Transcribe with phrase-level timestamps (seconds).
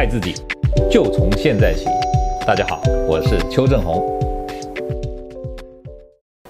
[0.00, 0.32] 爱自己，
[0.90, 1.84] 就从现在起。
[2.46, 4.02] 大家好，我是邱正红。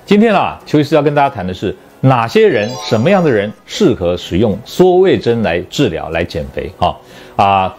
[0.07, 6.71] 今天啊，邱医师要跟大家谈的是哪些人、什么样的人适合使用缩胃针来治疗、来减肥？
[6.79, 6.97] 哈
[7.35, 7.77] 啊。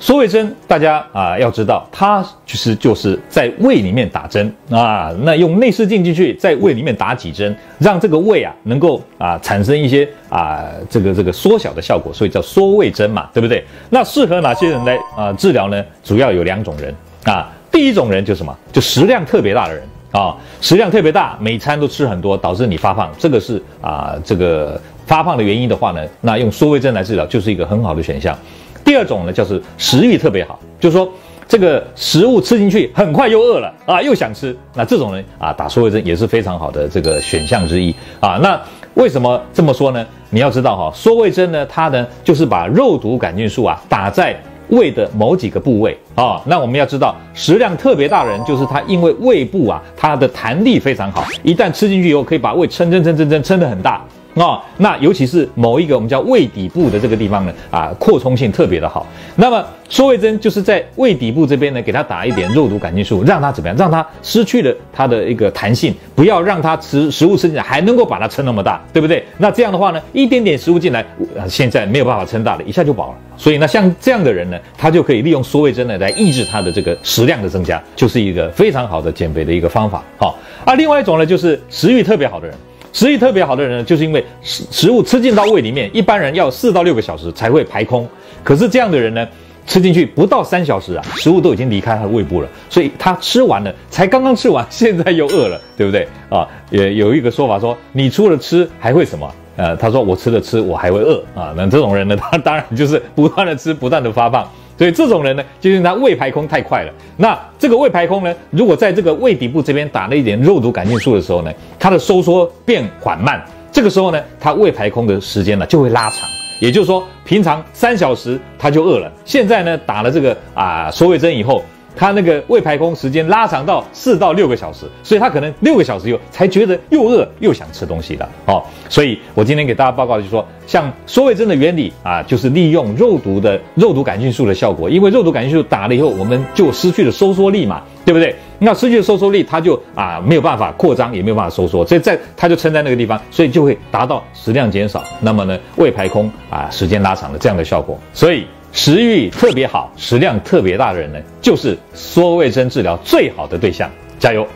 [0.00, 5.12] 缩胃针，大家啊要知道，它其实就是在胃里面打针啊。
[5.22, 13.64] 那用内视镜进去，在胃里面打几针，让这个胃啊能够啊产生一些啊这个这个缩小的效果，所以叫缩胃针嘛，对不对？
[13.90, 15.84] 那适合哪些人来啊治疗呢？
[16.04, 16.94] 主要有两种人
[17.24, 17.50] 啊。
[17.70, 18.56] 第一种人就什么？
[18.72, 28.36] 就食量特别大的人啊，食量特别大，每餐都吃很多，导致你发胖，这个是啊这个发胖的原因的话呢，那用缩胃针来治疗就是一个很好的选项。
[28.84, 31.08] 第二种呢，就是食欲特别好，就是说
[31.46, 34.56] 这个食物吃进去很快又饿了啊，又想吃。
[34.74, 38.38] 那这种人啊，打缩胃针也是非常好的这个选项之一啊。
[38.42, 38.60] 那
[38.94, 40.04] 为什么这么说呢？
[40.30, 44.36] 你要知道哈，缩胃针呢，它呢就是把肉毒杆菌素啊打在
[44.68, 46.42] 胃的某几个部位啊。
[46.44, 54.04] 那我们要知道，食量特别大的人，就是他因为胃部啊，它的弹力非常好，一旦吃进去以后，可以把胃撑撑撑撑撑撑得很大。
[54.38, 59.06] 哦，那尤其是某一个我们叫胃底部的这个地方呢，啊，扩充性特别的好。
[59.36, 63.76] 那么缩胃针就是在胃底部这边呢，给它打一点肉毒杆菌素，让它怎么样？
[63.76, 69.24] 让它失去了它的一个弹性，不要让它吃食物吃进来还能够把它撑那么大，对不对？
[69.38, 71.04] 那这样的话呢，一点点食物进来，
[71.48, 73.14] 现在没有办法撑大了，一下就饱了。
[73.36, 80.02] 所以呢，像这样的人呢，他就可以利用缩胃针呢来抑制他的这个食量的增加，就是一个非常好的减肥的一个方法。
[80.16, 82.56] 好，啊，另外一种呢，就是食欲特别好的人。
[82.92, 88.08] 食欲特别好的人呢，就是因为食食物吃进到胃里面，一般人要四到六个小时才会排空。
[88.42, 89.26] 可是这样的人呢，
[89.66, 96.46] 吃进去不到三小时啊，食物都已经离开他的胃部了，所以他吃完了，才刚刚吃完，现在又饿了，对不对啊？
[96.70, 99.30] 也有一个说法说，你除了吃还会什么？
[99.56, 101.52] 呃，他说我吃了吃，我还会饿啊。
[101.56, 104.48] 那这种人呢，他当然就是不断的吃，不断的发胖。
[104.78, 106.92] 所以这种人呢，就是他胃排空太快了。
[107.16, 113.44] 那这个胃排空呢，如果在这个胃底部这边打了一点肉毒杆菌素的时候呢，它的收缩变缓慢。
[113.72, 116.28] 这个时候呢，它胃排空的时间呢就会拉长。
[116.60, 121.62] 也就是说，平常三小时他就饿了，现在呢打了这个啊缩胃针以后。
[121.98, 128.62] 他那个胃排空时间拉长到四到六个小时，所以他可能六个小时以后才觉得又饿又想吃东西了哦。
[128.88, 138.32] 所以我今天给大家报告就是说，像缩胃针的原理啊，就是利用肉毒的肉毒杆菌素的效果，因为肉毒杆菌素打了以后，我们就失去了收缩力嘛，对不对？
[138.60, 148.46] 那失去了收缩力，它就啊没有办法扩张，也没有办法收缩，所以在它就撑在那个地方，所以就会达到食量减少，那么呢胃排空啊时间拉长的这样的效果，所以。
[148.80, 153.90] 食欲特别好、食量特别大的人呢，就是缩胃针治疗最好的对象。
[154.20, 154.46] 加油，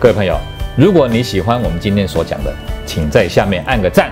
[0.00, 0.36] 各位朋友！
[0.76, 2.52] 如果你喜欢我们今天所讲的，
[2.84, 4.10] 请在下面按个赞。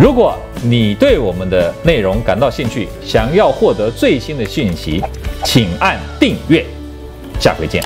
[0.00, 5.00] 如果你对我们的内容感到兴趣，想要获得最新的讯息，
[5.44, 6.66] 请按订阅。
[7.38, 7.80] 下回见。